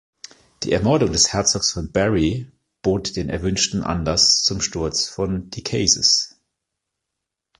[0.63, 2.51] Die Ermordung des Herzogs von Berry
[2.81, 6.39] bot den erwünschten Anlass zum Sturz von Decazes.